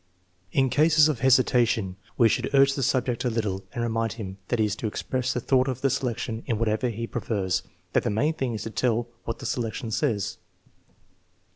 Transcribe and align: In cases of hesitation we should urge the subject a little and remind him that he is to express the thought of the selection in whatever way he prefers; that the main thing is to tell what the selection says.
In 0.51 0.71
cases 0.71 1.07
of 1.09 1.19
hesitation 1.19 1.95
we 2.17 2.27
should 2.27 2.55
urge 2.55 2.73
the 2.73 2.81
subject 2.81 3.23
a 3.23 3.29
little 3.29 3.67
and 3.71 3.83
remind 3.83 4.13
him 4.13 4.39
that 4.47 4.57
he 4.57 4.65
is 4.65 4.75
to 4.77 4.87
express 4.87 5.31
the 5.31 5.39
thought 5.39 5.67
of 5.67 5.81
the 5.81 5.91
selection 5.91 6.41
in 6.47 6.57
whatever 6.57 6.87
way 6.87 6.93
he 6.95 7.05
prefers; 7.05 7.61
that 7.93 8.01
the 8.01 8.09
main 8.09 8.33
thing 8.33 8.55
is 8.55 8.63
to 8.63 8.71
tell 8.71 9.09
what 9.25 9.37
the 9.37 9.45
selection 9.45 9.91
says. 9.91 10.37